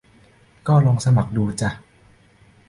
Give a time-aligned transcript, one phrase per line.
[0.67, 1.69] ก็ลองสมัครดูจ่ะ